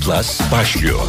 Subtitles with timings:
[0.00, 1.00] Plus başlıyor.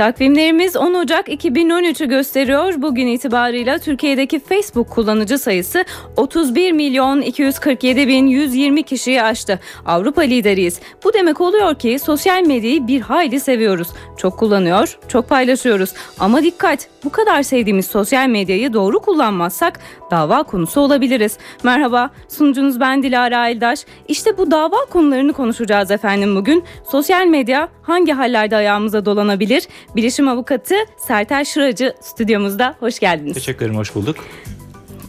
[0.00, 2.74] Takvimlerimiz 10 Ocak 2013'ü gösteriyor.
[2.82, 5.84] Bugün itibarıyla Türkiye'deki Facebook kullanıcı sayısı
[6.16, 9.60] 31 milyon 247 bin 120 kişiyi aştı.
[9.86, 10.80] Avrupa lideriyiz.
[11.04, 13.88] Bu demek oluyor ki sosyal medyayı bir hayli seviyoruz.
[14.16, 15.92] Çok kullanıyor, çok paylaşıyoruz.
[16.18, 19.80] Ama dikkat bu kadar sevdiğimiz sosyal medyayı doğru kullanmazsak
[20.10, 21.38] dava konusu olabiliriz.
[21.62, 23.84] Merhaba sunucunuz ben Dilara Eldaş.
[24.08, 26.64] İşte bu dava konularını konuşacağız efendim bugün.
[26.90, 29.68] Sosyal medya hangi hallerde ayağımıza dolanabilir?
[29.96, 32.76] Bilişim avukatı Sertel Şıracı stüdyomuzda.
[32.80, 33.34] Hoş geldiniz.
[33.34, 34.16] Teşekkür ederim, hoş bulduk.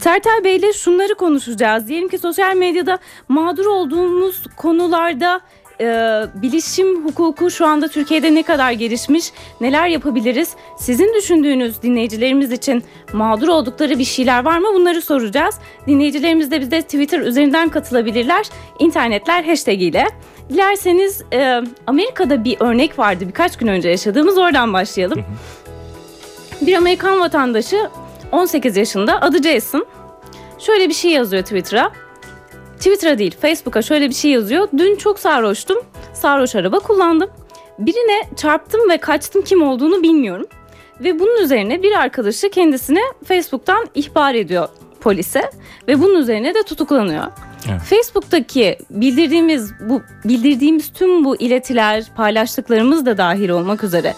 [0.00, 1.88] Sertel Bey ile şunları konuşacağız.
[1.88, 5.40] Diyelim ki sosyal medyada mağdur olduğumuz konularda
[5.80, 5.86] e,
[6.34, 10.50] bilişim hukuku şu anda Türkiye'de ne kadar gelişmiş, neler yapabiliriz?
[10.78, 14.68] Sizin düşündüğünüz dinleyicilerimiz için mağdur oldukları bir şeyler var mı?
[14.74, 15.58] Bunları soracağız.
[15.86, 18.46] Dinleyicilerimiz de bize Twitter üzerinden katılabilirler.
[18.78, 20.06] İnternetler hashtag ile.
[20.48, 25.24] Dilerseniz e, Amerika'da bir örnek vardı birkaç gün önce yaşadığımız oradan başlayalım.
[26.60, 27.90] Bir Amerikan vatandaşı
[28.32, 29.86] 18 yaşında adı Jason.
[30.58, 31.92] Şöyle bir şey yazıyor Twitter'a.
[32.82, 34.68] Twitter'a değil Facebook'a şöyle bir şey yazıyor.
[34.78, 35.78] Dün çok sarhoştum.
[36.12, 37.30] Sarhoş araba kullandım.
[37.78, 40.46] Birine çarptım ve kaçtım kim olduğunu bilmiyorum.
[41.00, 44.68] Ve bunun üzerine bir arkadaşı kendisine Facebook'tan ihbar ediyor
[45.00, 45.50] polise
[45.88, 47.24] ve bunun üzerine de tutuklanıyor.
[47.70, 47.80] Evet.
[47.80, 54.14] Facebook'taki bildirdiğimiz bu bildirdiğimiz tüm bu iletiler, paylaştıklarımız da dahil olmak üzere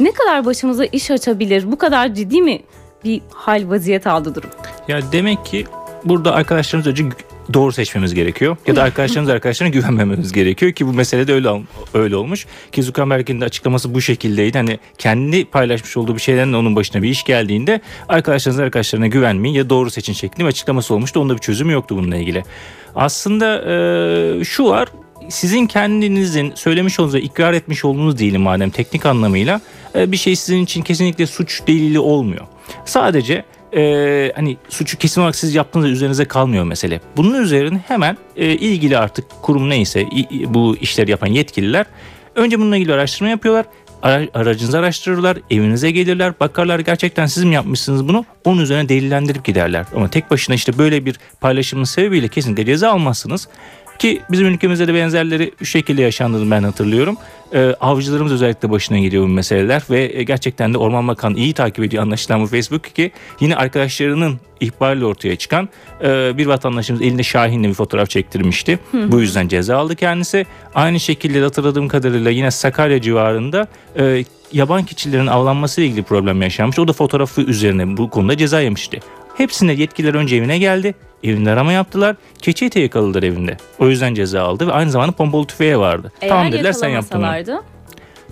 [0.00, 1.72] ne kadar başımıza iş açabilir?
[1.72, 2.62] Bu kadar ciddi mi
[3.04, 4.50] bir hal vaziyet aldı durum?
[4.88, 5.66] Ya demek ki
[6.04, 7.02] burada arkadaşlarımız önce
[7.52, 8.56] doğru seçmemiz gerekiyor.
[8.66, 11.48] Ya da arkadaşlarımız arkadaşlarına güvenmememiz gerekiyor ki bu mesele de öyle
[11.94, 12.46] öyle olmuş.
[12.72, 14.58] Ki Zuckerberg'in de açıklaması bu şekildeydi.
[14.58, 19.70] Hani kendi paylaşmış olduğu bir şeyden onun başına bir iş geldiğinde arkadaşlarınız arkadaşlarına güvenmeyin ya
[19.70, 21.20] doğru seçin şeklinde bir açıklaması olmuştu.
[21.20, 22.42] Onda bir çözüm yoktu bununla ilgili.
[22.94, 23.64] Aslında
[24.40, 24.88] e, şu var
[25.28, 29.60] sizin kendinizin söylemiş olduğunuz ikrar etmiş olduğunuz diyelim madem teknik anlamıyla
[29.94, 32.46] e, bir şey sizin için kesinlikle suç delili olmuyor.
[32.84, 33.44] Sadece
[33.76, 37.00] e, hani suçu kesin olarak siz yaptığınızda üzerinize kalmıyor mesele.
[37.16, 41.86] Bunun üzerine hemen e, ilgili artık kurum neyse i, bu işleri yapan yetkililer
[42.38, 43.66] önce bununla ilgili araştırma yapıyorlar.
[44.02, 48.24] Ara, aracınızı araştırırlar, evinize gelirler, bakarlar gerçekten siz mi yapmışsınız bunu?
[48.44, 49.86] Onun üzerine delillendirip giderler.
[49.94, 53.48] Ama tek başına işte böyle bir paylaşımın sebebiyle kesinlikle ceza almazsınız.
[53.98, 57.16] Ki bizim ülkemizde de benzerleri şu şekilde yaşandığını ben hatırlıyorum.
[57.54, 61.84] Ee, avcılarımız özellikle başına geliyor bu meseleler ve e, gerçekten de Orman Bakanı iyi takip
[61.84, 65.68] ediyor anlaşılan bu Facebook ki yine arkadaşlarının ihbarıyla ortaya çıkan
[66.02, 68.78] e, bir vatandaşımız elinde Şahin'le bir fotoğraf çektirmişti.
[68.92, 69.12] Hı.
[69.12, 70.46] Bu yüzden ceza aldı kendisi.
[70.74, 73.66] Aynı şekilde hatırladığım kadarıyla yine Sakarya civarında
[73.98, 76.78] e, yaban keçilerin avlanması ile ilgili problem yaşanmış.
[76.78, 79.00] O da fotoğrafı üzerine bu konuda ceza yemişti.
[79.36, 80.94] Hepsine yetkililer önce evine geldi.
[81.24, 82.16] Evinde arama yaptılar.
[82.42, 83.56] Keçi eti yakaladılar evinde.
[83.78, 86.12] O yüzden ceza aldı ve aynı zamanda pompalı tüfeği vardı.
[86.20, 87.26] Eğer tamam dediler sen yaptın onu.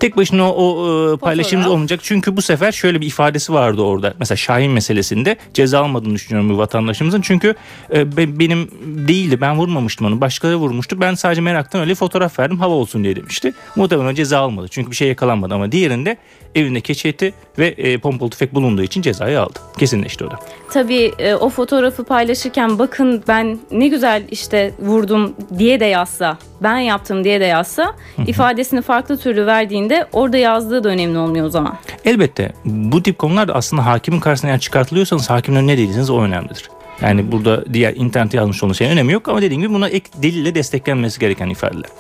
[0.01, 2.01] Tek başına o, e, paylaşımımız olmayacak.
[2.03, 4.15] Çünkü bu sefer şöyle bir ifadesi vardı orada.
[4.19, 7.21] Mesela Şahin meselesinde ceza almadığını düşünüyorum bu vatandaşımızın.
[7.21, 7.55] Çünkü
[7.95, 8.71] e, be, benim
[9.09, 9.41] değildi.
[9.41, 10.21] Ben vurmamıştım onu.
[10.21, 11.01] Başkaları vurmuştu.
[11.01, 12.59] Ben sadece meraktan öyle fotoğraf verdim.
[12.59, 13.53] Hava olsun diye demişti.
[13.77, 14.69] Muhtemelen ceza almadı.
[14.71, 16.17] Çünkü bir şey yakalanmadı ama diğerinde
[16.57, 19.59] evinde keçi eti ve e, pompalı tüfek bulunduğu için cezayı aldı.
[19.79, 20.39] Kesinleşti o da.
[20.71, 26.79] Tabii e, o fotoğrafı paylaşırken bakın ben ne güzel işte vurdum diye de yazsa, ben
[26.79, 27.95] yaptım diye de yazsa
[28.27, 31.79] ifadesini farklı türlü verdiğinde orada yazdığı da önemli olmuyor o zaman.
[32.05, 36.71] Elbette bu tip konular da aslında hakimin karşısına yani çıkartılıyorsanız hakimin önüne değilseniz o önemlidir.
[37.01, 40.55] Yani burada diğer internete yazmış olduğunuz şeyin önemi yok ama dediğim gibi buna ek delille
[40.55, 41.91] desteklenmesi gereken ifadeler.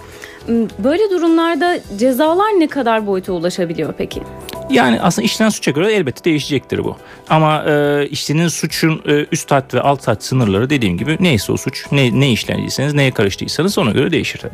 [0.78, 4.22] Böyle durumlarda cezalar ne kadar boyuta ulaşabiliyor peki?
[4.70, 6.96] Yani aslında işlenen suça göre elbette değişecektir bu.
[7.28, 11.56] Ama e, işlenen suçun e, üst hat ve alt hat sınırları dediğim gibi neyse o
[11.56, 14.52] suç, ne, ne işlendiyseniz, neye karıştıysanız ona göre değişir tabii.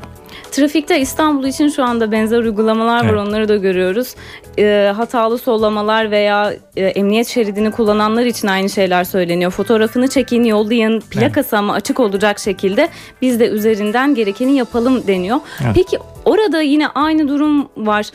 [0.50, 3.28] Trafikte İstanbul için şu anda benzer uygulamalar var evet.
[3.28, 4.14] onları da görüyoruz.
[4.58, 9.50] E, hatalı sollamalar veya e, emniyet şeridini kullananlar için aynı şeyler söyleniyor.
[9.50, 11.58] Fotoğrafını çekin, yollayın, plakası evet.
[11.58, 12.88] ama açık olacak şekilde
[13.22, 15.40] biz de üzerinden gerekeni yapalım deniyor.
[15.64, 15.72] Evet.
[15.74, 18.06] Peki orada yine aynı durum var.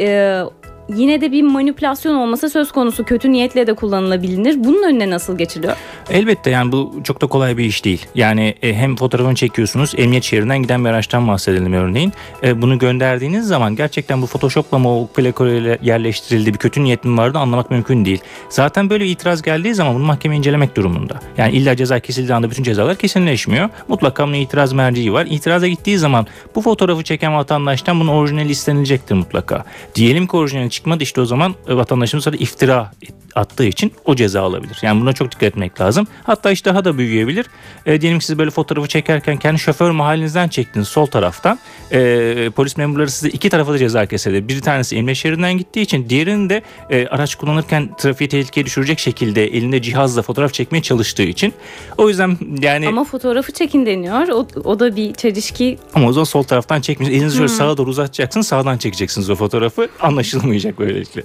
[0.00, 0.42] Ee,
[0.88, 4.64] yine de bir manipülasyon olması söz konusu kötü niyetle de kullanılabilir.
[4.64, 5.76] Bunun önüne nasıl geçiliyor?
[6.10, 8.06] Elbette yani bu çok da kolay bir iş değil.
[8.14, 12.12] Yani e, hem fotoğrafını çekiyorsunuz emniyet şehrinden giden bir araçtan bahsedelim örneğin.
[12.42, 17.18] E, bunu gönderdiğiniz zaman gerçekten bu photoshopla mı o plakörüyle yerleştirildi bir kötü niyet mi
[17.18, 18.20] vardı anlamak mümkün değil.
[18.48, 21.20] Zaten böyle itiraz geldiği zaman bunu mahkeme incelemek durumunda.
[21.38, 23.68] Yani illa ceza kesildiği anda bütün cezalar kesinleşmiyor.
[23.88, 25.26] Mutlaka bunun itiraz merciği var.
[25.30, 29.64] İtiraza gittiği zaman bu fotoğrafı çeken vatandaştan bunun orijinali istenilecektir mutlaka.
[29.94, 31.54] Diyelim ki orijinali çıkmadı işte o zaman.
[31.68, 32.92] E, vatandaşımız iftira
[33.36, 34.78] attığı için o ceza alabilir.
[34.82, 36.06] Yani buna çok dikkat etmek lazım.
[36.24, 37.46] Hatta iş daha da büyüyebilir.
[37.86, 41.58] E, diyelim ki siz böyle fotoğrafı çekerken kendi şoför mahallinizden çektiniz sol taraftan.
[41.92, 44.48] E, polis memurları size iki tarafa da ceza kesebilir.
[44.48, 49.46] Bir tanesi emniyet şeridinden gittiği için diğerinin de e, araç kullanırken trafiği tehlikeye düşürecek şekilde
[49.46, 51.52] elinde cihazla fotoğraf çekmeye çalıştığı için.
[51.98, 54.28] O yüzden yani Ama fotoğrafı çekin deniyor.
[54.28, 55.78] O, o da bir çelişki.
[55.94, 57.08] ama o zaman sol taraftan çekmiş.
[57.08, 58.46] Elinizi şöyle sağa doğru uzatacaksınız.
[58.46, 59.88] Sağdan çekeceksiniz o fotoğrafı.
[60.00, 61.22] Anlaşılmayacak böylelikle.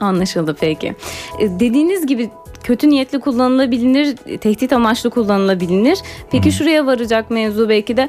[0.00, 0.94] Anlaşıldı peki.
[1.38, 2.30] E, Dediğiniz gibi
[2.68, 5.98] kötü niyetli kullanılabilir, tehdit amaçlı kullanılabilir.
[6.30, 8.08] Peki şuraya varacak mevzu belki de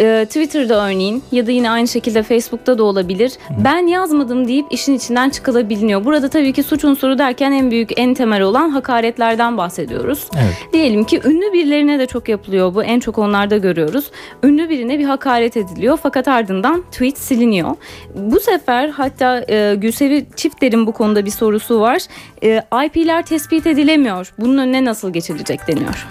[0.00, 3.32] e, Twitter'da örneğin ya da yine aynı şekilde Facebook'ta da olabilir.
[3.64, 6.04] Ben yazmadım deyip işin içinden çıkılabiliyor.
[6.04, 10.28] Burada tabii ki suç unsuru derken en büyük, en temel olan hakaretlerden bahsediyoruz.
[10.34, 10.72] Evet.
[10.72, 12.82] Diyelim ki ünlü birilerine de çok yapılıyor bu.
[12.82, 14.10] En çok onlarda görüyoruz.
[14.42, 17.76] Ünlü birine bir hakaret ediliyor fakat ardından tweet siliniyor.
[18.14, 22.02] Bu sefer hatta e, Gülsevi Çiftler'in bu konuda bir sorusu var.
[22.42, 23.99] E, IP'ler tespit edilemiyor.
[24.38, 26.06] Bunun önüne nasıl geçilecek deniyor.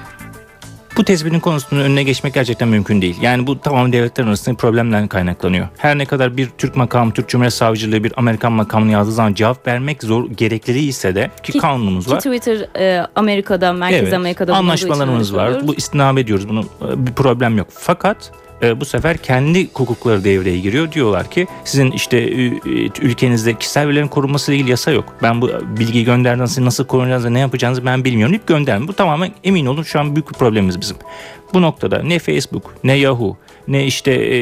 [0.97, 3.15] Bu tespitin konusunun önüne geçmek gerçekten mümkün değil.
[3.21, 5.67] Yani bu tamamen devletler arasında problemlerden kaynaklanıyor.
[5.77, 9.67] Her ne kadar bir Türk makamı, Türk Cumhuriyet Savcılığı bir Amerikan makamını yazdığı zaman cevap
[9.67, 12.17] vermek zor gerekliliği ise de ki, Ki- kanunumuz Ki var.
[12.19, 15.67] Twitter e, Amerika'da, Merkez Evet, Amerika'da anlaşmalarımız var.
[15.67, 16.49] Bu istinam ediyoruz.
[16.49, 17.67] Bunu e, bir problem yok.
[17.71, 20.91] Fakat e, bu sefer kendi hukukları devreye giriyor.
[20.91, 22.29] Diyorlar ki sizin işte
[23.01, 25.15] ülkenizde kişisel verilerin korunması ilgili yasa yok.
[25.23, 28.87] Ben bu bilgiyi gönderden size nasıl korunacağınızı ne yapacağınızı ben bilmiyorum deyip gönderme.
[28.87, 30.97] Bu tamamen emin olun şu an büyük bir problemimiz bizim.
[31.53, 34.39] Bu noktada ne Facebook ne Yahoo ne işte e,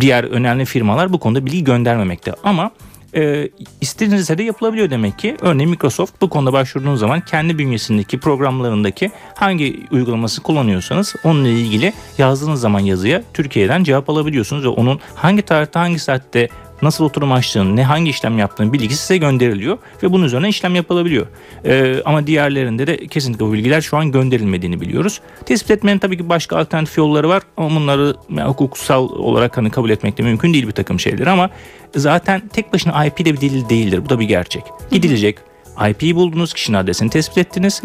[0.00, 2.32] diğer önemli firmalar bu konuda bilgi göndermemekte.
[2.44, 2.70] Ama
[3.16, 3.48] e,
[3.80, 5.36] istediğinizde de yapılabiliyor demek ki.
[5.40, 12.60] Örneğin Microsoft bu konuda başvurduğunuz zaman kendi bünyesindeki programlarındaki hangi uygulaması kullanıyorsanız onunla ilgili yazdığınız
[12.60, 16.48] zaman yazıya Türkiye'den cevap alabiliyorsunuz ve onun hangi tarihte hangi saatte
[16.82, 21.26] nasıl oturum açtığını, ne hangi işlem yaptığını bilgisi size gönderiliyor ve bunun üzerine işlem yapılabiliyor.
[21.64, 25.20] Ee, ama diğerlerinde de kesinlikle bu bilgiler şu an gönderilmediğini biliyoruz.
[25.46, 29.90] Tespit etmenin tabii ki başka alternatif yolları var ama bunları yani hukuksal olarak hani kabul
[29.90, 31.50] etmek de mümkün değil bir takım şeyler ama
[31.96, 34.04] zaten tek başına IP de bir delil değildir.
[34.04, 34.62] Bu da bir gerçek.
[34.90, 35.38] Gidilecek.
[35.90, 37.82] IP'yi buldunuz, kişinin adresini tespit ettiniz.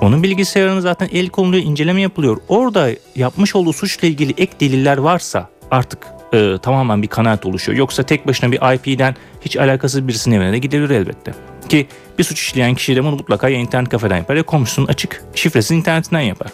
[0.00, 2.36] Onun bilgisayarını zaten el konuluyor, inceleme yapılıyor.
[2.48, 7.78] Orada yapmış olduğu suçla ilgili ek deliller varsa artık e, tamamen bir kanaat oluşuyor.
[7.78, 11.34] Yoksa tek başına bir IP'den hiç alakasız birisinin evine de gidilir elbette.
[11.68, 11.86] Ki
[12.18, 15.78] bir suç işleyen kişi de bunu mutlaka ya internet kafeden yapar ya komşusunun açık şifresini
[15.78, 16.48] internetinden yapar.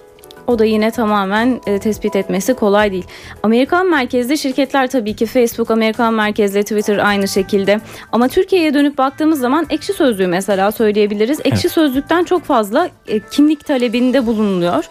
[0.46, 3.04] O da yine tamamen e, tespit etmesi kolay değil.
[3.42, 7.80] Amerikan merkezli şirketler tabii ki Facebook, Amerikan merkezli Twitter aynı şekilde.
[8.12, 11.40] Ama Türkiye'ye dönüp baktığımız zaman ekşi sözlüğü mesela söyleyebiliriz.
[11.44, 14.84] Ekşi sözlükten çok fazla e, kimlik talebinde bulunuluyor.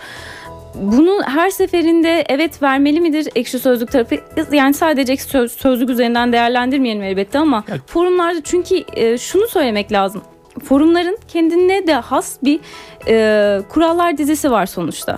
[0.76, 4.16] Bunu her seferinde evet vermeli midir ekşi sözlük tarafı?
[4.52, 9.92] Yani sadece ekşi söz- sözlük üzerinden değerlendirmeyelim elbette ama Ya- forumlarda çünkü e, şunu söylemek
[9.92, 10.22] lazım.
[10.64, 12.60] Forumların kendine de has bir
[13.08, 15.18] e, kurallar dizisi var sonuçta.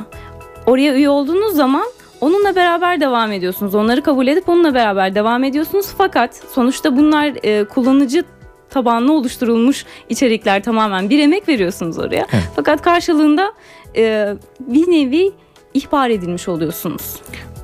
[0.66, 1.86] Oraya üye olduğunuz zaman
[2.22, 3.76] onunla beraber devam ediyorsunuz.
[3.76, 5.86] Onları kabul edip onunla beraber devam ediyorsunuz.
[5.98, 8.24] Fakat sonuçta bunlar e, kullanıcı
[8.70, 12.28] tabanlı oluşturulmuş içerikler tamamen bir emek veriyorsunuz oraya.
[12.34, 12.44] Evet.
[12.56, 13.52] Fakat karşılığında
[13.96, 15.32] e, bir nevi
[15.74, 17.16] ihbar edilmiş oluyorsunuz.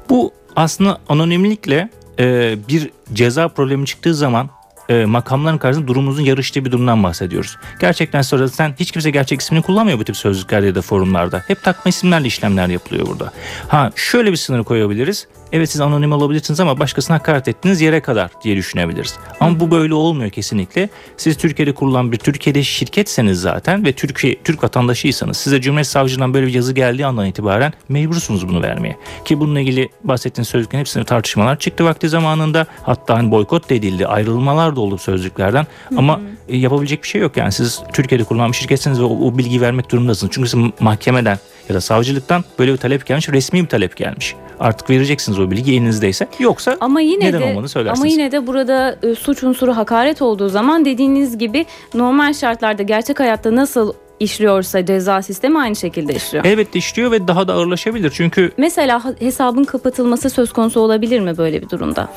[0.09, 1.89] Bu aslında anonimlikle
[2.19, 4.50] e, bir ceza problemi çıktığı zaman
[4.89, 7.57] e, makamların karşısında durumumuzun yarıştığı bir durumdan bahsediyoruz.
[7.81, 11.44] Gerçekten sonra sen hiç kimse gerçek ismini kullanmıyor bu tip sözlüklerde ya da forumlarda.
[11.48, 13.32] Hep takma isimlerle işlemler yapılıyor burada.
[13.67, 15.27] Ha şöyle bir sınır koyabiliriz.
[15.51, 19.15] Evet siz anonim olabilirsiniz ama başkasına hakaret ettiğiniz yere kadar diye düşünebiliriz.
[19.39, 20.89] Ama bu böyle olmuyor kesinlikle.
[21.17, 26.48] Siz Türkiye'de kurulan bir Türkiye'de şirketseniz zaten ve Türkiye Türk vatandaşıysanız size Cumhuriyet Savcılığından böyle
[26.48, 28.98] bir yazı geldiği andan itibaren mecbursunuz bunu vermeye.
[29.25, 32.65] Ki bununla ilgili bahsettiğiniz sözlüklerin hepsinde tartışmalar çıktı vakti zamanında.
[32.84, 35.67] Hatta hani boykot edildi, ayrılmalar da oldu sözlüklerden.
[35.98, 36.19] Ama
[36.50, 37.51] e, yapabilecek bir şey yok yani.
[37.51, 40.34] Siz Türkiye'de kurulan bir şirketseniz ve o, o bilgiyi vermek durumundasınız.
[40.34, 41.38] Çünkü siz mahkemeden
[41.69, 44.36] ya da savcılıktan böyle bir talep gelmiş, resmi bir talep gelmiş.
[44.60, 46.27] Artık vereceksiniz o bilgi elinizdeyse.
[46.39, 48.00] Yoksa Ama yine neden de olmadığını söylersiniz.
[48.00, 53.19] ama yine de burada e, suç unsuru hakaret olduğu zaman dediğiniz gibi normal şartlarda gerçek
[53.19, 56.46] hayatta nasıl işliyorsa ceza sistemi aynı şekilde işliyor.
[56.46, 58.12] Elbette işliyor ve daha da ağırlaşabilir.
[58.15, 62.07] Çünkü Mesela hesabın kapatılması söz konusu olabilir mi böyle bir durumda?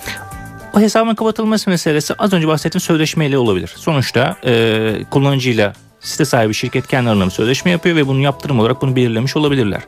[0.75, 3.75] O hesabın kapatılması meselesi az önce bahsettiğim sözleşmeyle olabilir.
[3.77, 8.97] Sonuçta e, kullanıcıyla Site sahibi şirket kendi aralarında sözleşme yapıyor ve bunu yaptırım olarak bunu
[8.97, 9.83] belirlemiş olabilirler.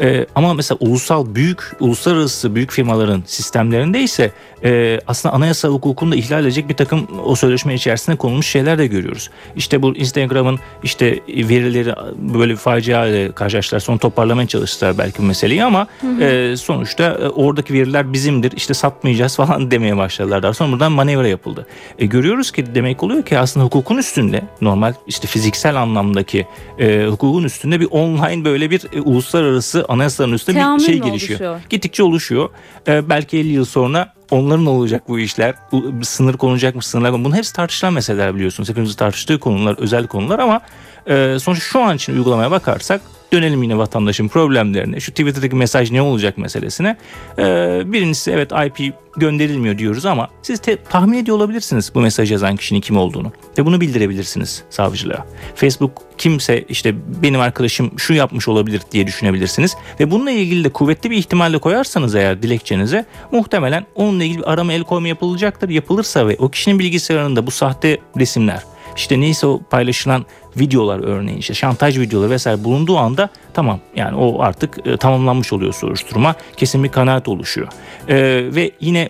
[0.00, 4.32] Ee, ama mesela ulusal büyük uluslararası büyük firmaların sistemlerinde ise
[4.64, 8.86] e, aslında anayasa hukukunu da ihlal edecek bir takım o sözleşme içerisinde konulmuş şeyler de
[8.86, 9.30] görüyoruz.
[9.56, 13.80] İşte bu Instagram'ın işte verileri böyle bir facia ile karşılaştılar.
[13.80, 15.86] Sonra toparlamaya çalıştılar belki bu meseleyi ama
[16.20, 20.42] e, sonuçta e, oradaki veriler bizimdir işte satmayacağız falan demeye başladılar.
[20.42, 21.66] Daha sonra buradan manevra yapıldı.
[21.98, 25.26] E, görüyoruz ki demek oluyor ki aslında hukukun üstünde normal işte
[25.58, 26.46] fiziksel anlamdaki
[26.78, 31.40] e, hukukun üstünde bir online böyle bir e, uluslararası anayasaların üstünde Teamül bir şey gelişiyor.
[31.40, 31.60] oluşuyor?
[31.70, 32.48] Gittikçe oluşuyor.
[32.88, 35.54] E, belki 50 yıl sonra onların olacak bu işler.
[35.72, 37.24] Bu- Sınır konulacak mı sınırlar mı?
[37.24, 38.68] Bunun hepsi tartışılan meseleler biliyorsunuz.
[38.68, 40.60] Hepimizin tartıştığı konular, özel konular ama
[41.06, 43.00] e, sonuçta şu an için uygulamaya bakarsak
[43.32, 45.00] dönelim yine vatandaşın problemlerine.
[45.00, 46.96] Şu Twitter'daki mesaj ne olacak meselesine.
[47.38, 47.42] E,
[47.86, 52.80] birincisi evet IP gönderilmiyor diyoruz ama siz te- tahmin ediyor olabilirsiniz bu mesaj yazan kişinin
[52.80, 53.32] kim olduğunu.
[53.58, 55.26] Ve bunu bildirebilirsiniz savcılığa.
[55.54, 59.76] Facebook kimse işte benim arkadaşım şu yapmış olabilir diye düşünebilirsiniz.
[60.00, 64.72] Ve bununla ilgili de kuvvetli bir ihtimalle koyarsanız eğer dilekçenize muhtemelen onunla ilgili bir arama
[64.72, 65.68] el koyma yapılacaktır.
[65.68, 68.62] Yapılırsa ve o kişinin bilgisayarında bu sahte resimler
[68.98, 70.26] işte neyse o paylaşılan
[70.56, 75.72] videolar örneğin işte şantaj videoları vesaire bulunduğu anda tamam yani o artık e, tamamlanmış oluyor
[75.72, 76.34] soruşturma.
[76.56, 77.68] Kesin bir kanaat oluşuyor.
[78.08, 78.16] E,
[78.54, 79.08] ve yine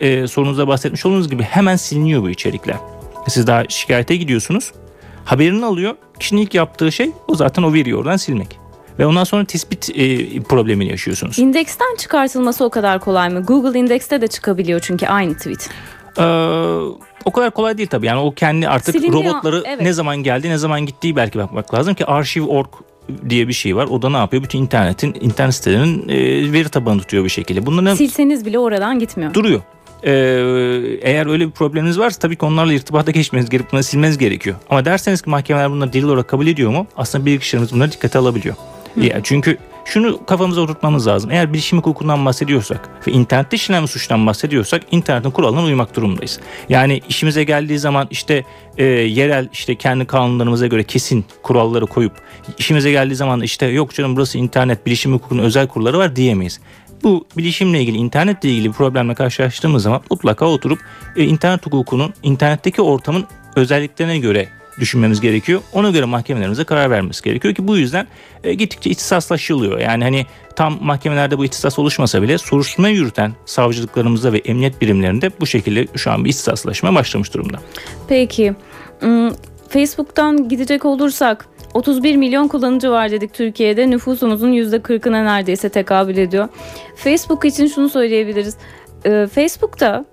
[0.00, 2.76] e, sorunuzda bahsetmiş olduğunuz gibi hemen siliniyor bu içerikler.
[3.28, 4.72] Siz daha şikayete gidiyorsunuz.
[5.24, 5.94] Haberini alıyor.
[6.20, 8.58] Kişinin ilk yaptığı şey o zaten o veriyi oradan silmek.
[8.98, 11.38] Ve ondan sonra tespit e, problemini yaşıyorsunuz.
[11.38, 13.42] İndeksten çıkartılması o kadar kolay mı?
[13.42, 15.70] Google indekste de çıkabiliyor çünkü aynı tweet.
[16.18, 16.22] Ee,
[17.24, 18.06] o kadar kolay değil tabii.
[18.06, 19.80] Yani o kendi artık Siliniyor, robotları evet.
[19.82, 22.66] ne zaman geldi, ne zaman gittiği belki bakmak lazım ki arşiv.org
[23.28, 23.86] diye bir şey var.
[23.86, 24.42] O da ne yapıyor?
[24.42, 27.66] Bütün internetin, internet sitelerinin e, veri tabanı tutuyor bir şekilde.
[27.66, 29.34] Bunların Silseniz bile oradan gitmiyor.
[29.34, 29.60] duruyor.
[30.06, 30.10] Ee,
[31.02, 34.56] eğer öyle bir probleminiz varsa tabii ki onlarla irtibata geçmeniz gerekip bunları silmeniz gerekiyor.
[34.70, 36.86] Ama derseniz ki mahkemeler bunları delil olarak kabul ediyor mu?
[36.96, 38.54] Aslında bilgisayarımız bunları dikkate alabiliyor.
[38.96, 41.30] Yani çünkü şunu kafamıza oturtmamız lazım.
[41.30, 46.40] Eğer bilişim hukukundan bahsediyorsak ve internette işlenen suçtan bahsediyorsak internetin kurallarına uymak durumundayız.
[46.68, 48.44] Yani işimize geldiği zaman işte
[48.78, 52.12] e, yerel işte kendi kanunlarımıza göre kesin kuralları koyup
[52.58, 56.60] işimize geldiği zaman işte yok canım burası internet bilişim hukukunun özel kuralları var diyemeyiz.
[57.02, 60.78] Bu bilişimle ilgili, internetle ilgili bir problemle karşılaştığımız zaman mutlaka oturup
[61.16, 63.26] e, internet hukukunun, internetteki ortamın
[63.56, 64.48] özelliklerine göre
[64.80, 65.60] düşünmemiz gerekiyor.
[65.72, 68.06] Ona göre mahkemelerimize karar vermemiz gerekiyor ki bu yüzden
[68.44, 69.78] e, gittikçe ihtisaslaşılıyor.
[69.78, 70.26] Yani hani
[70.56, 76.10] tam mahkemelerde bu ihtisas oluşmasa bile soruşturma yürüten savcılıklarımızda ve emniyet birimlerinde bu şekilde şu
[76.10, 77.58] an bir ihtisaslaşma başlamış durumda.
[78.08, 78.54] Peki
[79.00, 79.30] hmm,
[79.68, 83.90] Facebook'tan gidecek olursak 31 milyon kullanıcı var dedik Türkiye'de.
[83.90, 86.48] Nüfusumuzun %40'ına neredeyse tekabül ediyor.
[86.96, 88.56] Facebook için şunu söyleyebiliriz.
[89.06, 90.04] Ee, Facebook'ta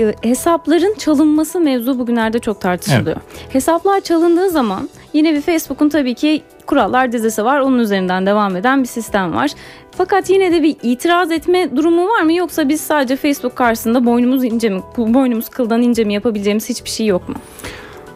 [0.00, 3.16] e, hesapların çalınması mevzu bugünlerde çok tartışılıyor.
[3.48, 7.60] Hesaplar çalındığı zaman yine bir Facebook'un tabii ki kurallar dizisi var.
[7.60, 9.50] Onun üzerinden devam eden bir sistem var.
[9.96, 14.44] Fakat yine de bir itiraz etme durumu var mı yoksa biz sadece Facebook karşısında boynumuz
[14.44, 17.34] ince mi, boynumuz kıldan ince mi yapabileceğimiz hiçbir şey yok mu?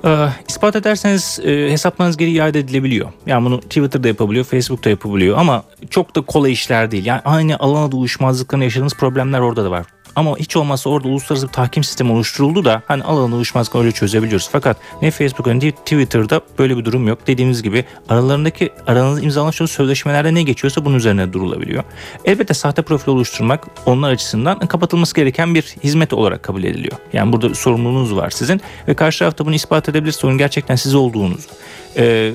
[0.05, 3.09] Ee, ispat ederseniz e, hesaplarınız geri iade edilebiliyor.
[3.27, 7.07] Yani bunu Twitter'da yapabiliyor, Facebook'ta yapabiliyor ama çok da kolay işler değil.
[7.07, 9.87] Yani aynı alana da uyuşmazlıklarına yaşadığınız problemler orada da var.
[10.17, 14.49] Ama hiç olmazsa orada uluslararası bir tahkim sistemi oluşturuldu da hani alanı uyuşmazlıkları öyle çözebiliyoruz.
[14.53, 17.27] Fakat ne Facebook'ta ne Twitter'da böyle bir durum yok.
[17.27, 21.85] Dediğimiz gibi aralarındaki aranızda imzalamış olduğu sözleşmelerde ne geçiyorsa bunun üzerine durulabiliyor.
[22.25, 26.97] Elbette sahte profil oluşturmak onlar açısından kapatılması gereken bir hizmet olarak kabul ediliyor.
[27.12, 31.49] Yani burada sorumluluğunuz var sizin ve karşı tarafta bunu ispat edebilirse onun gerçekten siz olduğunuzu
[31.97, 32.33] e,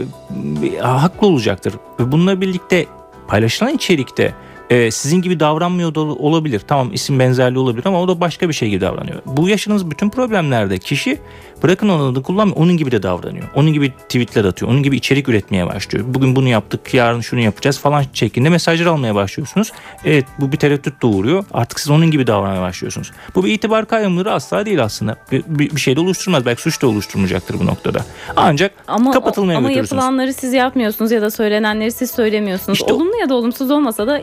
[0.81, 1.73] haklı olacaktır.
[1.99, 2.85] Ve bununla birlikte
[3.27, 4.33] paylaşılan içerikte
[4.73, 6.61] e, sizin gibi davranmıyor da olabilir.
[6.67, 9.21] Tamam isim benzerliği olabilir ama o da başka bir şey gibi davranıyor.
[9.25, 11.19] Bu yaşadığınız bütün problemlerde kişi
[11.63, 13.45] bırakın onun adını kullanmıyor onun gibi de davranıyor.
[13.55, 14.71] Onun gibi tweetler atıyor.
[14.71, 16.05] Onun gibi içerik üretmeye başlıyor.
[16.07, 19.71] Bugün bunu yaptık yarın şunu yapacağız falan şeklinde mesajlar almaya başlıyorsunuz.
[20.05, 21.45] Evet bu bir tereddüt doğuruyor.
[21.53, 23.11] Artık siz onun gibi davranmaya başlıyorsunuz.
[23.35, 25.15] Bu bir itibar kaybımları asla değil aslında.
[25.31, 26.45] Bir, bir, bir şey de oluşturmaz.
[26.45, 27.99] Belki suç da oluşturmayacaktır bu noktada.
[28.35, 29.91] Ancak Ama, kapatılmaya ama götürürsünüz.
[30.03, 32.79] yapılanları siz yapmıyorsunuz ya da söylenenleri siz söylemiyorsunuz.
[32.79, 34.19] İşte o- Olumlu ya da olumsuz olmasa da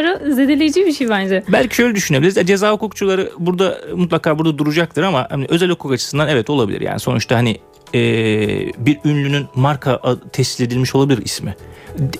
[0.00, 1.42] itibarı zedeleyici bir şey bence.
[1.48, 2.38] Belki şöyle düşünebiliriz.
[2.38, 6.80] E, Ceza hukukçuları burada mutlaka burada duracaktır ama hani özel hukuk açısından evet olabilir.
[6.80, 7.58] Yani sonuçta hani
[7.94, 8.00] e,
[8.78, 10.00] bir ünlünün marka
[10.32, 11.56] tescil edilmiş olabilir ismi.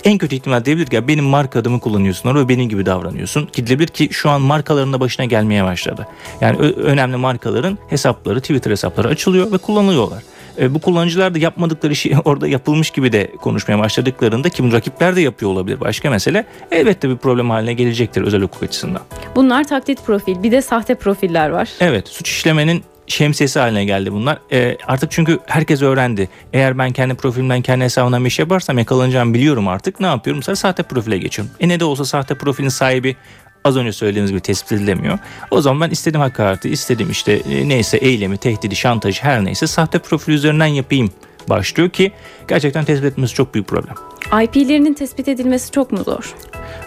[0.03, 3.49] En kötü ihtimal diyebilir ki benim marka adımı kullanıyorsun ve benim gibi davranıyorsun.
[3.53, 6.07] Gidilebilir ki şu an markaların da başına gelmeye başladı.
[6.41, 10.23] Yani önemli markaların hesapları, Twitter hesapları açılıyor ve kullanılıyorlar.
[10.59, 15.21] E, bu kullanıcılar da yapmadıkları işi orada yapılmış gibi de konuşmaya başladıklarında kim rakipler de
[15.21, 16.45] yapıyor olabilir başka mesele.
[16.71, 19.01] Elbette bir problem haline gelecektir özel hukuk açısından.
[19.35, 21.69] Bunlar taklit profil bir de sahte profiller var.
[21.79, 24.39] Evet suç işlemenin şemsiyesi haline geldi bunlar.
[24.51, 26.29] E, artık çünkü herkes öğrendi.
[26.53, 29.99] Eğer ben kendi profilimden kendi hesabımdan bir şey yaparsam yakalanacağımı biliyorum artık.
[29.99, 30.39] Ne yapıyorum?
[30.39, 31.53] Mesela sahte profile geçiyorum.
[31.59, 33.15] E ne de olsa sahte profilin sahibi
[33.65, 35.19] az önce söylediğimiz gibi tespit edilemiyor.
[35.51, 39.99] O zaman ben istediğim hakareti, istediğim işte e, neyse eylemi, tehdidi, şantajı her neyse sahte
[39.99, 41.09] profil üzerinden yapayım
[41.49, 42.11] başlıyor ki
[42.47, 43.95] gerçekten tespit etmesi çok büyük problem.
[44.43, 46.35] IP'lerinin tespit edilmesi çok mu zor?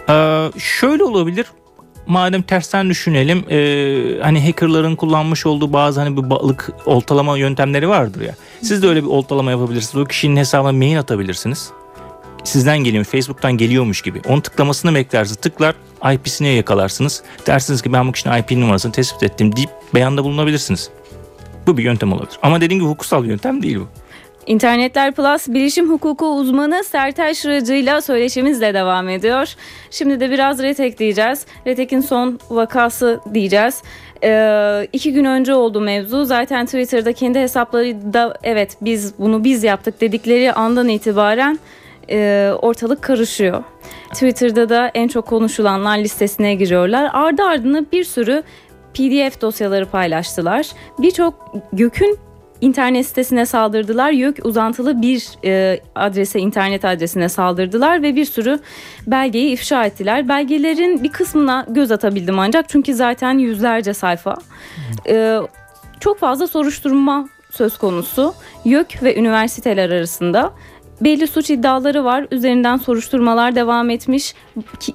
[0.08, 1.46] Ee, şöyle olabilir.
[2.06, 3.58] Madem tersten düşünelim e,
[4.22, 8.34] hani hackerların kullanmış olduğu bazı hani bir balık oltalama yöntemleri vardır ya.
[8.62, 10.04] Siz de öyle bir oltalama yapabilirsiniz.
[10.04, 11.70] O kişinin hesabına mail atabilirsiniz.
[12.48, 14.20] Sizden geliyor, Facebook'tan geliyormuş gibi.
[14.28, 15.36] Onun tıklamasını beklersiniz.
[15.36, 15.74] Tıklar
[16.12, 17.22] IP'sini yakalarsınız.
[17.46, 20.90] Dersiniz ki ben bu kişinin IP numarasını tespit ettim deyip beyanda bulunabilirsiniz.
[21.66, 22.38] Bu bir yöntem olabilir.
[22.42, 23.88] Ama dediğim gibi hukuksal bir yöntem değil bu.
[24.46, 29.54] İnternetler Plus bilişim hukuku uzmanı Sertel Şıracı'yla söyleşimizle devam ediyor.
[29.90, 31.46] Şimdi de biraz Retek diyeceğiz.
[31.66, 33.82] Retek'in son vakası diyeceğiz.
[34.24, 36.24] Ee, iki gün önce oldu mevzu.
[36.24, 41.58] Zaten Twitter'da kendi hesapları da evet biz bunu biz yaptık dedikleri andan itibaren
[42.10, 43.62] e, ortalık karışıyor.
[44.12, 47.10] Twitter'da da en çok konuşulanlar listesine giriyorlar.
[47.12, 48.42] Ardı ardına bir sürü
[48.94, 50.66] PDF dosyaları paylaştılar.
[50.98, 52.18] Birçok Gök'ün
[52.60, 54.10] internet sitesine saldırdılar.
[54.10, 58.58] YÖK uzantılı bir e, adrese, internet adresine saldırdılar ve bir sürü
[59.06, 60.28] belgeyi ifşa ettiler.
[60.28, 64.36] Belgelerin bir kısmına göz atabildim ancak çünkü zaten yüzlerce sayfa.
[65.08, 65.38] E,
[66.00, 68.34] çok fazla soruşturma söz konusu
[68.64, 70.52] YÖK ve üniversiteler arasında
[71.00, 72.26] belli suç iddiaları var.
[72.30, 74.34] Üzerinden soruşturmalar devam etmiş.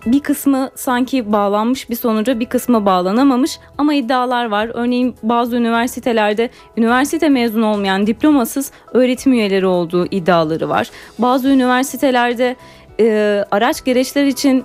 [0.06, 4.72] Bir kısmı sanki bağlanmış bir sonuca bir kısmı bağlanamamış ama iddialar var.
[4.74, 10.90] Örneğin bazı üniversitelerde üniversite mezunu olmayan diplomasız öğretim üyeleri olduğu iddiaları var.
[11.20, 12.56] Bazı üniversitelerde
[13.00, 14.64] e, araç gereçler için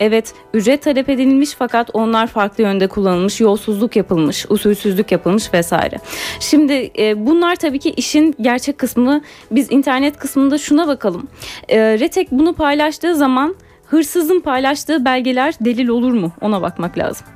[0.00, 5.96] Evet ücret talep edilmiş fakat onlar farklı yönde kullanılmış, yolsuzluk yapılmış, usulsüzlük yapılmış vesaire.
[6.40, 9.20] Şimdi e, bunlar tabii ki işin gerçek kısmı.
[9.50, 11.28] Biz internet kısmında şuna bakalım.
[11.68, 13.54] E, Retek bunu paylaştığı zaman
[13.86, 16.32] hırsızın paylaştığı belgeler delil olur mu?
[16.40, 17.26] Ona bakmak lazım.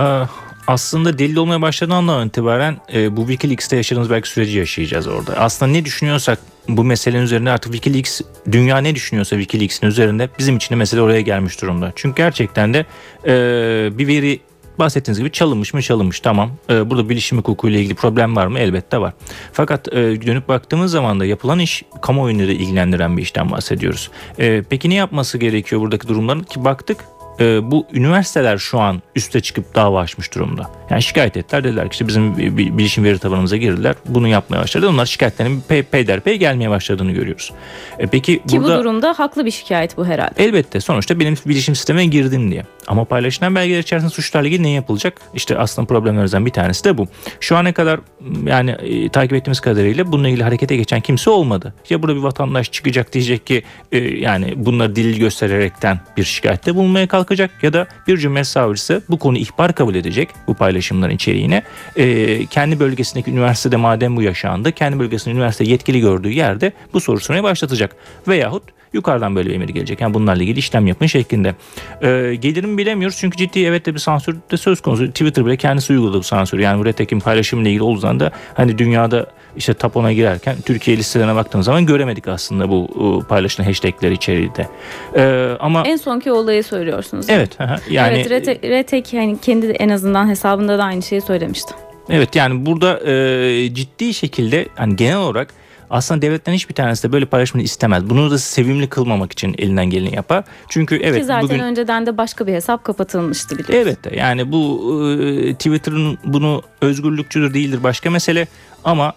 [0.00, 0.22] Ee,
[0.66, 5.36] aslında delil olmaya başladığı andan itibaren e, bu Wikileaks'te yaşadığımız belki süreci yaşayacağız orada.
[5.36, 8.20] Aslında ne düşünüyorsak bu meselenin üzerinde artık Wikileaks
[8.52, 11.92] dünya ne düşünüyorsa Wikileaks'in üzerinde bizim için de mesele oraya gelmiş durumda.
[11.96, 12.86] Çünkü gerçekten de
[13.26, 14.40] e, bir veri
[14.78, 16.50] bahsettiğiniz gibi çalınmış mı çalınmış tamam.
[16.70, 18.58] E, burada bilişim hukuku ile ilgili problem var mı?
[18.58, 19.12] Elbette var.
[19.52, 19.92] Fakat e,
[20.26, 24.10] dönüp baktığımız zaman da yapılan iş kamuoyunu da ilgilendiren bir işten bahsediyoruz.
[24.38, 26.42] E, peki ne yapması gerekiyor buradaki durumların?
[26.42, 26.98] Ki baktık
[27.40, 30.70] e, bu üniversiteler şu an üste çıkıp dava açmış durumda.
[30.90, 33.94] Yani şikayet ettiler dediler ki işte bizim bilişim veri tabanımıza girdiler.
[34.08, 34.88] Bunu yapmaya başladı.
[34.88, 37.52] Onlar şikayetlerin pey, peyderpey gelmeye başladığını görüyoruz.
[37.98, 40.44] E, peki Ki burada, bu durumda haklı bir şikayet bu herhalde.
[40.44, 42.64] Elbette sonuçta benim bilişim sisteme girdim diye.
[42.86, 45.20] Ama paylaşılan belgeler içerisinde suçlarla ilgili ne yapılacak?
[45.34, 47.06] İşte aslında problemlerimizden bir tanesi de bu.
[47.40, 48.00] Şu ana kadar
[48.46, 51.74] yani e, takip ettiğimiz kadarıyla bununla ilgili harekete geçen kimse olmadı.
[51.90, 57.06] Ya burada bir vatandaş çıkacak diyecek ki e, yani bunları delil göstererekten bir şikayette bulunmaya
[57.06, 61.62] kalkacak ya da bir cumhuriyet savcısı bu konu ihbar kabul edecek bu paylaşımların içeriğine.
[61.96, 67.42] E, kendi bölgesindeki üniversitede madem bu yaşandı kendi bölgesinde üniversite yetkili gördüğü yerde bu soruşturmayı
[67.42, 67.96] başlatacak.
[68.28, 68.62] Veyahut
[68.94, 70.00] yukarıdan böyle bir emir gelecek.
[70.00, 71.54] Yani bunlarla ilgili işlem yapın şeklinde.
[72.02, 75.06] Ee, gelirimi bilemiyoruz çünkü ciddi evet de bir sansür de söz konusu.
[75.06, 76.62] Twitter bile kendisi uyguladı bu sansürü.
[76.62, 79.26] Yani bu Retek'in paylaşımıyla ilgili olduğu zaman da hani dünyada
[79.56, 84.68] işte tapona girerken Türkiye listelerine baktığımız zaman göremedik aslında bu paylaşılan hashtagler içeriğinde.
[85.16, 87.26] Ee, ama en sonki olayı söylüyorsunuz.
[87.28, 87.58] Evet.
[87.90, 91.74] yani evet Retek, Retek yani kendi en azından hesabında da aynı şeyi söylemişti.
[92.10, 95.48] Evet yani burada e, ciddi şekilde hani genel olarak
[95.90, 98.10] aslında devletlerin hiçbir tanesi de böyle paylaşımını istemez.
[98.10, 100.44] Bunu da sevimli kılmamak için elinden geleni yapar.
[100.68, 101.58] Çünkü evet Ki zaten bugün...
[101.58, 103.74] önceden de başka bir hesap kapatılmıştı biliyorsun.
[103.90, 108.46] Evet de yani bu e, Twitter'ın bunu özgürlükçüdür değildir başka mesele
[108.84, 109.12] ama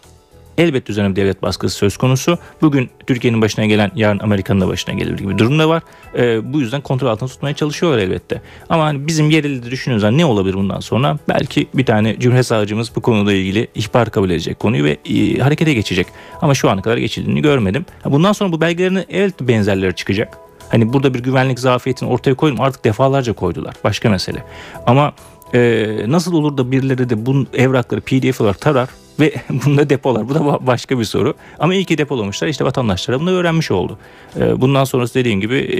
[0.57, 2.37] Elbette üzerine devlet baskısı söz konusu.
[2.61, 5.83] Bugün Türkiye'nin başına gelen yarın Amerika'nın da başına gelir gibi bir durum da var.
[6.17, 8.41] E, bu yüzden kontrol altında tutmaya çalışıyorlar elbette.
[8.69, 11.17] Ama hani bizim yerelde de düşünüyoruz ne olabilir bundan sonra?
[11.29, 15.73] Belki bir tane Cumhuriyet Savcımız bu konuda ilgili ihbar kabul edecek konuyu ve e, harekete
[15.73, 16.07] geçecek.
[16.41, 17.85] Ama şu ana kadar geçildiğini görmedim.
[18.05, 20.37] Bundan sonra bu belgelerin evet benzerleri çıkacak.
[20.69, 23.73] Hani burada bir güvenlik zafiyetini ortaya koydum artık defalarca koydular.
[23.83, 24.43] Başka mesele.
[24.85, 25.13] Ama
[25.53, 28.89] e, nasıl olur da birileri de bu evrakları pdf olarak tarar
[29.19, 29.33] ve
[29.65, 30.29] bunda depolar.
[30.29, 31.33] Bu da başka bir soru.
[31.59, 32.47] Ama iyi ki depolamışlar.
[32.47, 33.97] İşte vatandaşlar bunu öğrenmiş oldu.
[34.39, 35.77] Ee, bundan sonrası dediğim gibi e,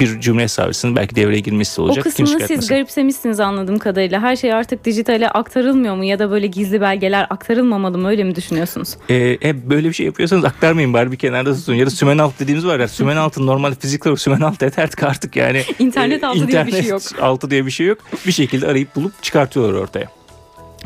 [0.00, 2.06] bir cumhuriyet savcısının belki devreye girmesi olacak.
[2.06, 4.20] O kısmını siz garipsemişsiniz anladığım kadarıyla.
[4.20, 8.34] Her şey artık dijitale aktarılmıyor mu ya da böyle gizli belgeler aktarılmamalı mı öyle mi
[8.34, 8.96] düşünüyorsunuz?
[9.08, 11.74] Ee, e, böyle bir şey yapıyorsanız aktarmayın bari bir kenarda tutun.
[11.74, 15.02] Ya da sümen alt dediğimiz var ya sümen altın normal fiziksel olarak sümen altı artık
[15.02, 15.62] artık yani.
[15.78, 17.02] İnternet altı e, diye bir şey yok.
[17.20, 17.98] altı diye bir şey yok.
[18.26, 20.17] Bir şekilde arayıp bulup çıkartıyorlar ortaya.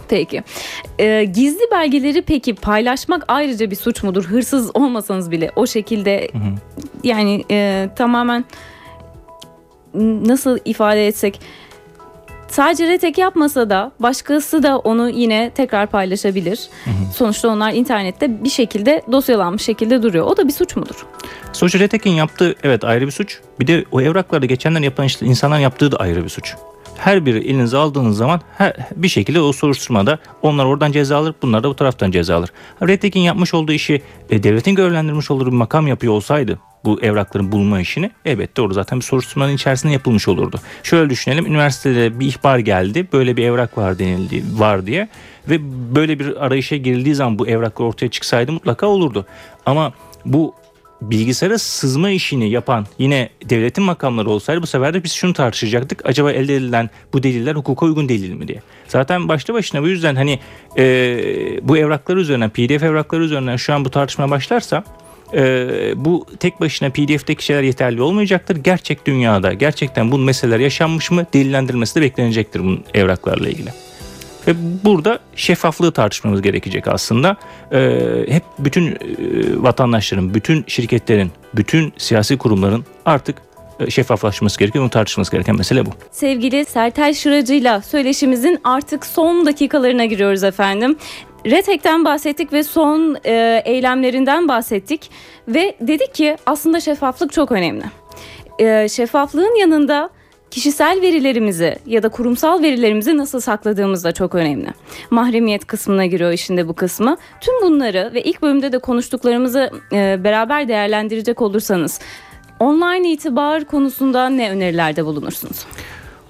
[0.09, 0.43] Peki.
[0.99, 4.25] Ee, gizli belgeleri peki paylaşmak ayrıca bir suç mudur?
[4.25, 6.43] Hırsız olmasanız bile o şekilde Hı hı.
[7.05, 8.45] yani e, tamamen
[10.25, 11.41] nasıl ifade etsek
[12.49, 16.69] sadece retek yapmasa da başkası da onu yine tekrar paylaşabilir.
[17.15, 20.27] Sonuçta onlar internette bir şekilde dosyalanmış şekilde duruyor.
[20.27, 21.07] O da bir suç mudur?
[21.53, 23.41] Sonuçta Retek'in yaptığı evet ayrı bir suç.
[23.61, 26.55] Bir de o evraklarda geçenler yapan işte insanların yaptığı da ayrı bir suç.
[27.03, 31.63] Her biri elinize aldığınız zaman her, bir şekilde o soruşturmada onlar oradan ceza alır, bunlar
[31.63, 32.51] da bu taraftan ceza alır.
[32.83, 37.81] Redtek'in yapmış olduğu işi e, devletin görevlendirmiş olduğu bir makam yapıyor olsaydı bu evrakların bulunma
[37.81, 40.61] işini elbette orada zaten bir soruşturmanın içerisinde yapılmış olurdu.
[40.83, 45.09] Şöyle düşünelim üniversitede bir ihbar geldi böyle bir evrak var denildi var diye
[45.49, 45.59] ve
[45.95, 49.27] böyle bir arayışa girildiği zaman bu evraklar ortaya çıksaydı mutlaka olurdu.
[49.67, 49.93] Ama
[50.25, 50.55] bu
[51.11, 56.07] bilgisayara sızma işini yapan yine devletin makamları olsaydı bu sefer de biz şunu tartışacaktık.
[56.07, 58.63] Acaba elde edilen bu deliller hukuka uygun delil mi diye.
[58.89, 60.39] Zaten başta başına bu yüzden hani
[60.79, 60.85] e,
[61.63, 64.85] bu evraklar üzerinden pdf evrakları üzerinden şu an bu tartışma başlarsa
[65.35, 68.57] e, bu tek başına pdf'teki şeyler yeterli olmayacaktır.
[68.57, 73.71] Gerçek dünyada gerçekten bu meseleler yaşanmış mı delillendirilmesi de beklenecektir bunun evraklarla ilgili.
[74.47, 77.37] Ve burada şeffaflığı tartışmamız gerekecek aslında.
[77.73, 78.97] Ee, hep bütün e,
[79.57, 83.37] vatandaşların, bütün şirketlerin, bütün siyasi kurumların artık
[83.81, 84.83] e, şeffaflaşması gerekiyor.
[84.83, 85.91] Bunu tartışması gereken mesele bu.
[86.11, 90.97] Sevgili Sertel Şıracı'yla söyleşimizin artık son dakikalarına giriyoruz efendim.
[91.47, 95.11] Retek'ten bahsettik ve son e, eylemlerinden bahsettik
[95.49, 97.85] ve dedik ki aslında şeffaflık çok önemli.
[98.59, 100.11] E, şeffaflığın yanında
[100.53, 104.69] kişisel verilerimizi ya da kurumsal verilerimizi nasıl sakladığımız da çok önemli.
[105.11, 107.17] Mahremiyet kısmına giriyor işinde bu kısmı.
[107.41, 112.01] Tüm bunları ve ilk bölümde de konuştuklarımızı e, beraber değerlendirecek olursanız
[112.61, 115.67] online itibar konusunda ne önerilerde bulunursunuz?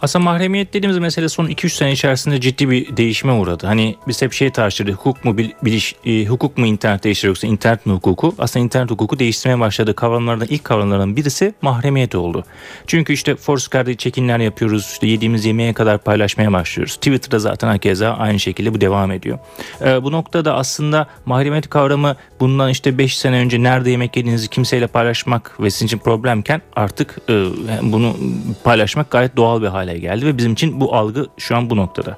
[0.02, 3.66] Aslında mahremiyet dediğimiz mesele son 2-3 sene içerisinde ciddi bir değişime uğradı.
[3.66, 7.46] Hani biz hep şey tartışırdık hukuk mu bil- biliş, e, hukuk mu internet değiştirir yoksa
[7.46, 8.34] internet mi hukuku?
[8.38, 12.44] Aslında internet hukuku değiştirmeye başladığı kavramlardan ilk kavramlardan birisi mahremiyet oldu.
[12.86, 14.88] Çünkü işte Foursquare'da çekinler yapıyoruz.
[14.92, 16.96] işte yediğimiz yemeğe kadar paylaşmaya başlıyoruz.
[16.96, 19.38] Twitter'da zaten hakeza aynı şekilde bu devam ediyor.
[19.84, 24.86] Ee, bu noktada aslında mahremiyet kavramı bundan işte 5 sene önce nerede yemek yediğinizi kimseyle
[24.86, 27.44] paylaşmak ve sizin için problemken artık e,
[27.82, 28.16] bunu
[28.64, 32.16] paylaşmak gayet doğal bir hale geldi ve bizim için bu algı şu an bu noktada.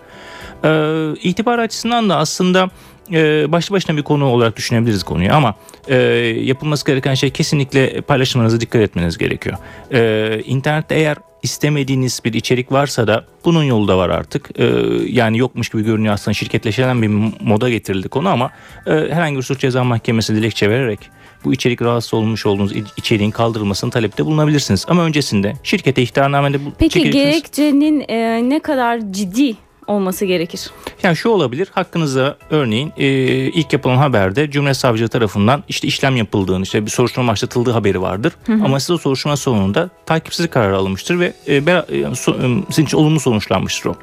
[0.64, 2.70] Ee, itibar açısından da aslında
[3.12, 5.54] e, başlı başına bir konu olarak düşünebiliriz konuyu ama
[5.88, 5.96] e,
[6.40, 9.56] yapılması gereken şey kesinlikle paylaşımlarınıza dikkat etmeniz gerekiyor.
[9.92, 14.50] E, internette eğer istemediğiniz bir içerik varsa da bunun yolu da var artık.
[14.60, 14.64] E,
[15.08, 17.08] yani yokmuş gibi görünüyor aslında şirketleşen bir
[17.40, 18.50] moda getirildi konu ama
[18.86, 21.10] e, herhangi bir suç ceza mahkemesi dilekçe vererek
[21.44, 24.84] bu içerik rahatsız olmuş olduğunuz içeriğin kaldırılmasını talepte bulunabilirsiniz.
[24.88, 29.54] Ama öncesinde şirkete ihtarnamede Peki gerekçenin e, ne kadar ciddi
[29.86, 30.70] olması gerekir?
[31.02, 33.06] Yani şu olabilir hakkınızda örneğin e,
[33.48, 38.32] ilk yapılan haberde Cumhuriyet Savcılığı tarafından işte işlem yapıldığını işte bir soruşturma başlatıldığı haberi vardır.
[38.64, 42.96] Ama size soruşturma sonunda takipsizlik kararı alınmıştır ve e, bera- e, so- e, sizin için
[42.96, 43.94] olumlu sonuçlanmıştır o.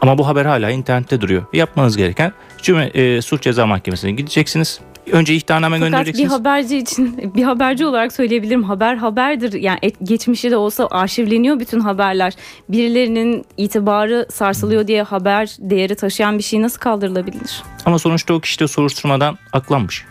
[0.00, 1.42] Ama bu haber hala internette duruyor.
[1.52, 2.32] Yapmanız gereken
[2.62, 4.80] Cumhuriyet e, Suç Ceza Mahkemesi'ne gideceksiniz.
[5.12, 6.32] Önce ihtarname Fakat bir göndereceksiniz.
[6.32, 9.52] haberci için bir haberci olarak söyleyebilirim haber haberdir.
[9.52, 12.32] Yani et- geçmişi de olsa arşivleniyor bütün haberler.
[12.68, 17.62] Birilerinin itibarı sarsılıyor diye haber değeri taşıyan bir şey nasıl kaldırılabilir?
[17.84, 20.04] Ama sonuçta o kişi de soruşturmadan aklanmış.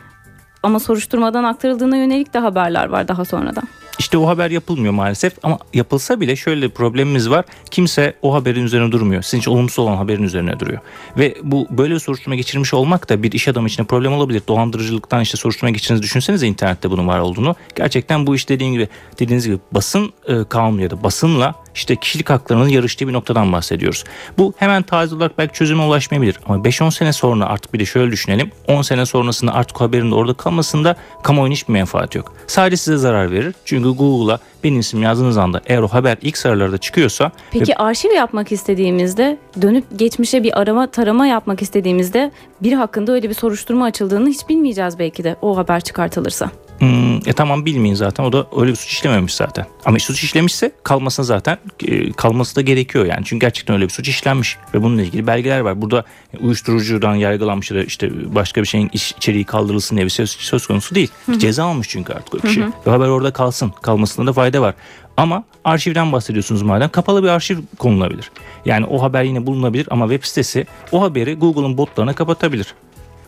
[0.64, 3.64] Ama soruşturmadan aktarıldığına yönelik de haberler var daha sonradan.
[4.00, 7.46] İşte o haber yapılmıyor maalesef ama yapılsa bile şöyle bir problemimiz var.
[7.72, 9.22] Kimse o haberin üzerine durmuyor.
[9.22, 10.80] Sizin için olumsuz olan haberin üzerine duruyor.
[11.18, 14.42] Ve bu böyle bir soruşturma geçirmiş olmak da bir iş adamı için problem olabilir.
[14.48, 17.56] Dolandırıcılıktan işte soruşturma geçirdiğinizi düşünsenize internette bunun var olduğunu.
[17.76, 18.88] Gerçekten bu iş dediğin gibi
[19.20, 24.04] dediğiniz gibi basın e, kanunu ya da basınla işte kişilik haklarının yarıştığı bir noktadan bahsediyoruz.
[24.38, 28.12] Bu hemen taze olarak belki çözüme ulaşmayabilir ama 5-10 sene sonra artık bir de şöyle
[28.12, 28.52] düşünelim.
[28.68, 32.34] 10 sene sonrasında artık haberin orada kalmasında kamuoyunun hiçbir menfaati yok.
[32.48, 33.56] Sadece size zarar verir.
[33.66, 38.52] Çünkü Google'a benim isim yazdığınız anda eğer o haber ilk sıralarda çıkıyorsa Peki arşiv yapmak
[38.52, 42.32] istediğimizde dönüp geçmişe bir arama tarama yapmak istediğimizde
[42.64, 46.52] biri hakkında öyle bir soruşturma açıldığını hiç bilmeyeceğiz belki de o haber çıkartılırsa.
[46.80, 49.66] Hmm, e tamam bilmeyin zaten o da öyle bir suç işlememiş zaten.
[49.86, 51.58] Ama suç işlemişse kalmasına zaten
[51.88, 53.22] e, kalması da gerekiyor yani.
[53.26, 55.82] Çünkü gerçekten öyle bir suç işlenmiş ve bununla ilgili belgeler var.
[55.82, 56.04] Burada
[56.40, 60.68] uyuşturucudan yargılanmış ya da işte başka bir şeyin iç- içeriği kaldırılsın diye bir söz, söz
[60.68, 61.12] konusu değil.
[61.38, 62.62] Ceza almış çünkü artık o kişi.
[62.88, 63.74] Ve haber orada kalsın.
[63.82, 64.76] Kalmasında da fayda var.
[65.18, 68.32] Ama arşivden bahsediyorsunuz madem kapalı bir arşiv konulabilir.
[68.66, 72.74] Yani o haber yine bulunabilir ama web sitesi o haberi Google'ın botlarına kapatabilir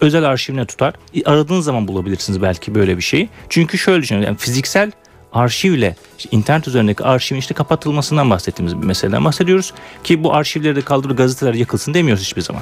[0.02, 0.94] özel arşivine tutar.
[1.26, 3.30] Aradığınız zaman bulabilirsiniz belki böyle bir şeyi.
[3.50, 4.92] Çünkü şöyle düşünün yani fiziksel
[5.34, 9.74] arşivle işte internet üzerindeki arşivin işte kapatılmasından bahsettiğimiz bir meseleden bahsediyoruz.
[10.04, 12.62] Ki bu arşivleri de kaldırıp gazeteler yakılsın demiyoruz hiçbir zaman.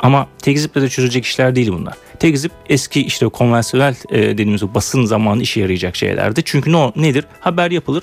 [0.00, 1.94] Ama tekziple de çözülecek işler değil bunlar.
[2.18, 6.42] Tekzip eski işte konvansiyonel e, dediğimiz o basın zamanı işe yarayacak şeylerdi.
[6.44, 7.24] Çünkü ne nedir?
[7.40, 8.02] Haber yapılır.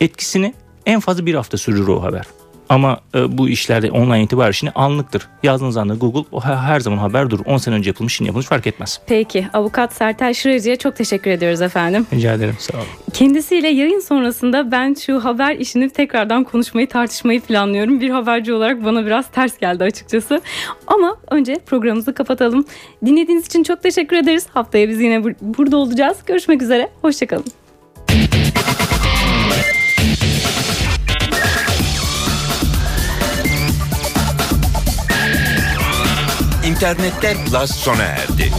[0.00, 0.54] Etkisini
[0.86, 2.26] en fazla bir hafta sürür o haber.
[2.68, 5.28] Ama e, bu işlerde online itibar işini anlıktır.
[5.42, 7.44] Yazdığınız anda Google o her, her zaman haber durur.
[7.46, 9.00] 10 sene önce yapılmış, şimdi yapılmış fark etmez.
[9.06, 12.06] Peki avukat Sertel Şıracı'ya çok teşekkür ediyoruz efendim.
[12.12, 12.54] Rica ederim.
[12.58, 12.86] Sağ olun.
[13.12, 18.00] Kendisiyle yayın sonrasında ben şu haber işini tekrardan konuşmayı tartışmayı planlıyorum.
[18.00, 20.40] Bir haberci olarak bana biraz ters geldi açıkçası.
[20.86, 22.64] Ama önce programımızı kapatalım.
[23.04, 24.46] Dinlediğiniz için çok teşekkür ederiz.
[24.54, 26.16] Haftaya biz yine bur- burada olacağız.
[26.26, 26.88] Görüşmek üzere.
[27.02, 27.44] Hoşçakalın.
[36.76, 38.52] İnternette Plus sona erdi.